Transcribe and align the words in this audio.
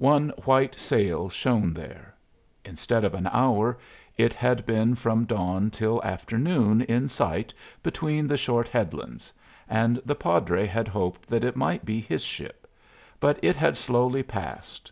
One 0.00 0.30
white 0.46 0.80
sail 0.80 1.28
shone 1.28 1.74
there. 1.74 2.14
Instead 2.64 3.04
of 3.04 3.12
an 3.12 3.26
hour, 3.26 3.78
it 4.16 4.32
had 4.32 4.64
been 4.64 4.94
from 4.94 5.26
dawn 5.26 5.70
till 5.70 6.02
afternoon 6.02 6.80
in 6.80 7.10
sight 7.10 7.52
between 7.82 8.26
the 8.28 8.38
short 8.38 8.66
headlands; 8.68 9.30
and 9.68 10.00
the 10.06 10.14
padre 10.14 10.64
had 10.64 10.88
hoped 10.88 11.28
that 11.28 11.44
it 11.44 11.54
might 11.54 11.84
be 11.84 12.00
his 12.00 12.22
ship. 12.22 12.66
But 13.20 13.38
it 13.42 13.56
had 13.56 13.76
slowly 13.76 14.22
passed. 14.22 14.90